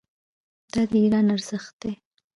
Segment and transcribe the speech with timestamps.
[0.73, 1.91] دا د ایران ارزښت دی.